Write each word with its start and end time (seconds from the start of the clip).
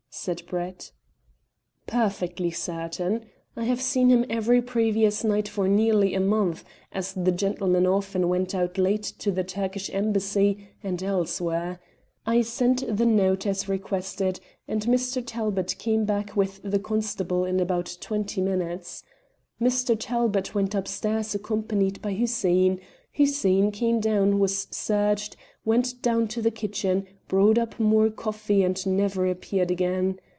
said 0.13 0.43
Brett. 0.45 0.91
"Perfectly 1.87 2.51
certain. 2.51 3.27
I 3.55 3.63
have 3.63 3.81
seen 3.81 4.09
him 4.09 4.25
every 4.29 4.61
previous 4.61 5.23
night 5.23 5.47
for 5.47 5.69
nearly 5.69 6.13
a 6.13 6.19
month, 6.19 6.65
as 6.91 7.13
the 7.13 7.31
gentleman 7.31 7.87
often 7.87 8.27
went 8.27 8.53
out 8.53 8.77
late 8.77 9.03
to 9.19 9.31
the 9.31 9.45
Turkish 9.45 9.89
Embassy, 9.93 10.67
and 10.83 11.01
elsewhere. 11.01 11.79
I 12.25 12.41
sent 12.41 12.97
the 12.97 13.05
note, 13.05 13.47
as 13.47 13.69
requested, 13.69 14.41
and 14.67 14.81
Mr. 14.83 15.23
Talbot 15.25 15.77
came 15.77 16.03
back 16.03 16.35
with 16.35 16.61
the 16.61 16.77
constable 16.79 17.45
in 17.45 17.61
about 17.61 17.97
twenty 18.01 18.41
minutes. 18.41 19.03
Mr. 19.61 19.95
Talbot 19.97 20.53
went 20.53 20.75
upstairs 20.75 21.33
accompanied 21.35 22.01
by 22.01 22.13
Hussein; 22.15 22.81
Hussein 23.13 23.71
came 23.71 23.99
down, 23.99 24.39
was 24.39 24.67
searched, 24.71 25.35
went 25.65 26.01
down 26.01 26.27
to 26.29 26.41
the 26.41 26.49
kitchen, 26.49 27.05
brought 27.27 27.57
up 27.57 27.79
more 27.79 28.09
coffee, 28.09 28.63
and 28.63 28.87
never 28.87 29.27
appeared 29.27 29.69
again. 29.69 30.17